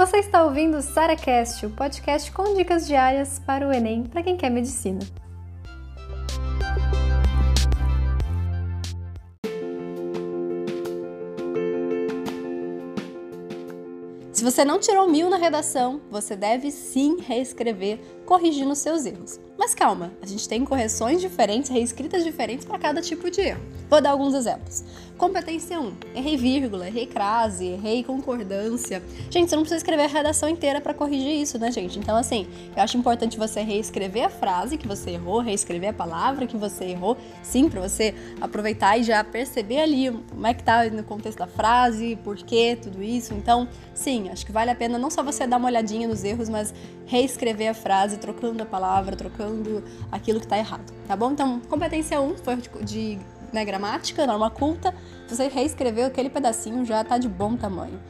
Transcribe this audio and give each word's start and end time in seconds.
Você 0.00 0.16
está 0.16 0.42
ouvindo 0.42 0.78
o 0.78 0.80
SaraCast, 0.82 1.66
o 1.66 1.70
podcast 1.72 2.32
com 2.32 2.54
dicas 2.54 2.86
diárias 2.86 3.38
para 3.38 3.68
o 3.68 3.70
Enem 3.70 4.04
para 4.04 4.22
quem 4.22 4.34
quer 4.34 4.48
medicina. 4.48 5.00
Se 14.32 14.42
você 14.42 14.64
não 14.64 14.80
tirou 14.80 15.06
mil 15.06 15.28
na 15.28 15.36
redação, 15.36 16.00
você 16.10 16.34
deve 16.34 16.70
sim 16.70 17.18
reescrever, 17.20 18.00
corrigindo 18.30 18.76
seus 18.76 19.06
erros. 19.06 19.40
Mas 19.58 19.74
calma, 19.74 20.12
a 20.22 20.26
gente 20.26 20.48
tem 20.48 20.64
correções 20.64 21.20
diferentes, 21.20 21.68
reescritas 21.68 22.22
diferentes 22.22 22.64
para 22.64 22.78
cada 22.78 23.02
tipo 23.02 23.28
de 23.28 23.40
erro. 23.40 23.60
Vou 23.90 24.00
dar 24.00 24.10
alguns 24.10 24.34
exemplos. 24.34 24.84
Competência 25.18 25.78
1. 25.78 25.92
Errei 26.14 26.36
vírgula, 26.36 26.86
errei 26.86 27.06
crase, 27.06 27.66
errei 27.66 28.02
concordância. 28.02 29.02
Gente, 29.28 29.50
você 29.50 29.56
não 29.56 29.64
precisa 29.64 29.76
escrever 29.76 30.04
a 30.04 30.06
redação 30.06 30.48
inteira 30.48 30.80
para 30.80 30.94
corrigir 30.94 31.42
isso, 31.42 31.58
né, 31.58 31.70
gente? 31.70 31.98
Então, 31.98 32.16
assim, 32.16 32.46
eu 32.74 32.82
acho 32.82 32.96
importante 32.96 33.36
você 33.36 33.60
reescrever 33.60 34.24
a 34.24 34.30
frase 34.30 34.78
que 34.78 34.88
você 34.88 35.10
errou, 35.10 35.40
reescrever 35.40 35.90
a 35.90 35.92
palavra 35.92 36.46
que 36.46 36.56
você 36.56 36.84
errou, 36.84 37.18
sim, 37.42 37.68
para 37.68 37.86
você 37.86 38.14
aproveitar 38.40 38.96
e 38.96 39.02
já 39.02 39.22
perceber 39.22 39.80
ali 39.80 40.10
como 40.30 40.46
é 40.46 40.54
que 40.54 40.62
tá 40.62 40.84
no 40.84 41.02
contexto 41.02 41.38
da 41.38 41.46
frase, 41.46 42.16
por 42.24 42.36
quê, 42.36 42.78
tudo 42.80 43.02
isso. 43.02 43.34
Então, 43.34 43.68
sim, 43.92 44.30
acho 44.30 44.46
que 44.46 44.52
vale 44.52 44.70
a 44.70 44.74
pena 44.74 44.96
não 44.96 45.10
só 45.10 45.22
você 45.22 45.46
dar 45.46 45.58
uma 45.58 45.68
olhadinha 45.68 46.08
nos 46.08 46.24
erros, 46.24 46.48
mas 46.48 46.72
reescrever 47.04 47.68
a 47.68 47.74
frase, 47.74 48.16
trocando 48.20 48.62
a 48.62 48.66
palavra, 48.66 49.16
trocando 49.16 49.82
aquilo 50.12 50.38
que 50.38 50.46
está 50.46 50.58
errado, 50.58 50.92
tá 51.08 51.16
bom? 51.16 51.32
Então, 51.32 51.60
competência 51.68 52.20
1 52.20 52.36
foi 52.38 52.56
de 52.82 53.18
né, 53.52 53.64
gramática, 53.64 54.26
norma 54.26 54.50
culta, 54.50 54.94
você 55.28 55.48
reescreveu 55.48 56.06
aquele 56.06 56.30
pedacinho 56.30 56.84
já 56.84 57.00
está 57.00 57.18
de 57.18 57.28
bom 57.28 57.56
tamanho. 57.56 58.00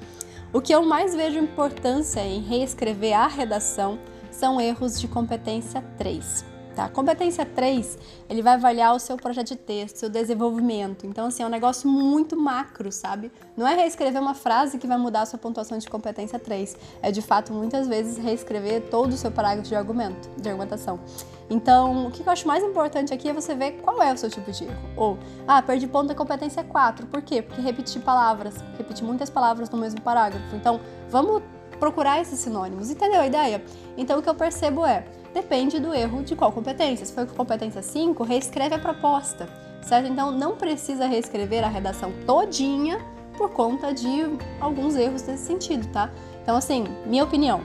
O 0.52 0.60
que 0.60 0.74
eu 0.74 0.84
mais 0.84 1.14
vejo 1.14 1.38
importância 1.38 2.20
em 2.20 2.40
reescrever 2.40 3.16
a 3.16 3.28
redação 3.28 3.98
são 4.30 4.60
erros 4.60 5.00
de 5.00 5.06
competência 5.06 5.82
3. 5.96 6.49
Tá? 6.74 6.88
Competência 6.88 7.44
3, 7.44 7.98
ele 8.28 8.42
vai 8.42 8.54
avaliar 8.54 8.94
o 8.94 8.98
seu 8.98 9.16
projeto 9.16 9.48
de 9.48 9.56
texto, 9.56 9.96
seu 9.96 10.08
desenvolvimento. 10.08 11.06
Então, 11.06 11.26
assim, 11.26 11.42
é 11.42 11.46
um 11.46 11.50
negócio 11.50 11.88
muito 11.88 12.36
macro, 12.36 12.92
sabe? 12.92 13.30
Não 13.56 13.66
é 13.66 13.74
reescrever 13.74 14.20
uma 14.20 14.34
frase 14.34 14.78
que 14.78 14.86
vai 14.86 14.96
mudar 14.96 15.22
a 15.22 15.26
sua 15.26 15.38
pontuação 15.38 15.78
de 15.78 15.88
competência 15.88 16.38
3. 16.38 16.76
É, 17.02 17.10
de 17.10 17.20
fato, 17.20 17.52
muitas 17.52 17.88
vezes 17.88 18.18
reescrever 18.18 18.82
todo 18.82 19.12
o 19.12 19.16
seu 19.16 19.32
parágrafo 19.32 19.68
de 19.68 19.74
argumento, 19.74 20.28
de 20.40 20.48
argumentação. 20.48 21.00
Então, 21.50 22.06
o 22.06 22.10
que 22.12 22.22
eu 22.22 22.32
acho 22.32 22.46
mais 22.46 22.62
importante 22.62 23.12
aqui 23.12 23.28
é 23.28 23.32
você 23.32 23.54
ver 23.56 23.72
qual 23.82 24.00
é 24.00 24.12
o 24.12 24.16
seu 24.16 24.30
tipo 24.30 24.52
de 24.52 24.64
erro. 24.64 24.88
Ou, 24.96 25.18
ah, 25.48 25.60
perdi 25.60 25.88
ponto 25.88 26.06
da 26.06 26.14
competência 26.14 26.62
4. 26.62 27.08
Por 27.08 27.20
quê? 27.20 27.42
Porque 27.42 27.60
repeti 27.60 27.98
palavras, 27.98 28.54
repeti 28.78 29.02
muitas 29.02 29.28
palavras 29.28 29.68
no 29.68 29.76
mesmo 29.76 30.00
parágrafo. 30.00 30.54
Então, 30.54 30.80
vamos 31.08 31.42
procurar 31.80 32.20
esses 32.20 32.38
sinônimos. 32.38 32.90
Entendeu 32.90 33.20
a 33.20 33.26
ideia? 33.26 33.64
Então, 33.96 34.20
o 34.20 34.22
que 34.22 34.28
eu 34.28 34.34
percebo 34.34 34.86
é, 34.86 35.04
depende 35.32 35.78
do 35.78 35.94
erro 35.94 36.22
de 36.22 36.36
qual 36.36 36.52
competência. 36.52 37.06
Se 37.06 37.12
for 37.12 37.26
competência 37.26 37.82
5, 37.82 38.22
reescreve 38.22 38.74
a 38.74 38.78
proposta, 38.78 39.48
certo? 39.82 40.08
Então 40.08 40.30
não 40.30 40.56
precisa 40.56 41.06
reescrever 41.06 41.64
a 41.64 41.68
redação 41.68 42.12
todinha 42.26 42.98
por 43.36 43.50
conta 43.50 43.92
de 43.92 44.08
alguns 44.60 44.96
erros 44.96 45.22
nesse 45.22 45.44
sentido, 45.44 45.86
tá? 45.92 46.10
Então 46.42 46.56
assim, 46.56 46.84
minha 47.06 47.24
opinião, 47.24 47.60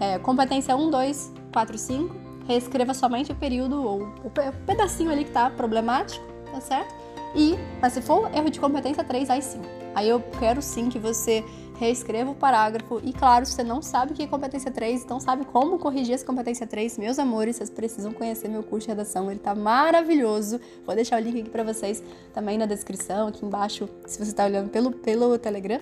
é, 0.00 0.18
competência 0.18 0.76
1, 0.76 0.90
2, 0.90 1.32
4, 1.52 1.78
5, 1.78 2.16
reescreva 2.46 2.94
somente 2.94 3.32
o 3.32 3.34
período 3.34 3.82
ou 3.82 4.02
o 4.24 4.30
pedacinho 4.66 5.10
ali 5.10 5.24
que 5.24 5.32
tá 5.32 5.50
problemático, 5.50 6.24
tá 6.52 6.60
certo? 6.60 6.94
E, 7.34 7.56
mas 7.80 7.92
se 7.92 8.00
for 8.00 8.30
erro 8.34 8.48
de 8.48 8.60
competência 8.60 9.02
3, 9.02 9.30
aí 9.30 9.42
sim. 9.42 9.60
Aí 9.94 10.08
eu 10.08 10.20
quero 10.38 10.62
sim 10.62 10.88
que 10.88 10.98
você 10.98 11.44
reescreva 11.78 12.30
o 12.30 12.34
parágrafo. 12.34 13.00
E 13.04 13.12
claro, 13.12 13.44
se 13.46 13.52
você 13.52 13.62
não 13.62 13.80
sabe 13.82 14.12
o 14.12 14.14
que 14.14 14.22
é 14.22 14.26
competência 14.26 14.70
3, 14.70 15.04
não 15.06 15.20
sabe 15.20 15.44
como 15.44 15.78
corrigir 15.78 16.14
essa 16.14 16.24
competência 16.24 16.66
3, 16.66 16.98
meus 16.98 17.18
amores, 17.18 17.56
vocês 17.56 17.70
precisam 17.70 18.12
conhecer 18.12 18.48
meu 18.48 18.62
curso 18.62 18.86
de 18.86 18.92
redação. 18.92 19.30
Ele 19.30 19.40
tá 19.40 19.54
maravilhoso. 19.54 20.60
Vou 20.84 20.94
deixar 20.94 21.20
o 21.20 21.24
link 21.24 21.40
aqui 21.40 21.50
para 21.50 21.62
vocês 21.62 22.02
também 22.32 22.58
na 22.58 22.66
descrição, 22.66 23.28
aqui 23.28 23.44
embaixo, 23.44 23.88
se 24.06 24.18
você 24.18 24.30
está 24.30 24.44
olhando 24.44 24.70
pelo, 24.70 24.92
pelo 24.92 25.38
Telegram. 25.38 25.80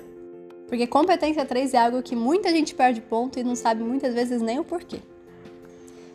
Porque 0.67 0.87
competência 0.87 1.45
3 1.45 1.75
é 1.75 1.79
algo 1.79 2.03
que 2.03 2.17
muita 2.17 2.51
gente 2.51 2.75
perde 2.75 3.01
ponto 3.01 3.39
e 3.39 3.45
não 3.45 3.55
sabe 3.55 3.83
muitas 3.83 4.15
vezes 4.15 4.41
nem 4.43 4.59
o 4.59 4.65
porquê. 4.65 5.01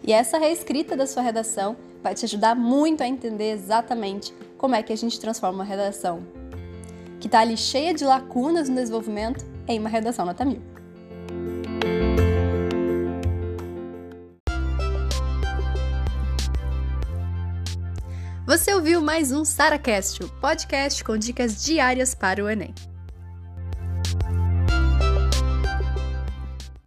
E 0.03 0.12
essa 0.12 0.38
reescrita 0.38 0.95
da 0.95 1.06
sua 1.06 1.22
redação 1.22 1.75
vai 2.01 2.16
te 2.16 2.25
ajudar 2.25 2.56
muito 2.56 3.01
a 3.01 3.07
entender 3.07 3.51
exatamente 3.51 4.34
como 4.57 4.75
é 4.75 4.81
que 4.81 4.91
a 4.91 4.97
gente 4.97 5.19
transforma 5.19 5.59
uma 5.59 5.63
redação 5.63 6.23
que 7.19 7.28
está 7.28 7.41
ali 7.41 7.57
cheia 7.57 7.94
de 7.94 8.06
lacunas 8.06 8.69
no 8.69 8.75
desenvolvimento 8.75 9.45
em 9.69 9.80
uma 9.80 9.90
redação 9.90 10.25
nota 10.25 10.44
mil. 10.44 10.62
Você 18.46 18.74
ouviu 18.74 19.00
mais 19.00 19.31
um 19.31 19.46
SaraCast, 19.46 20.24
o 20.24 20.30
podcast 20.41 21.03
com 21.03 21.16
dicas 21.16 21.63
diárias 21.63 22.16
para 22.16 22.44
o 22.44 22.50
Enem. 22.50 22.74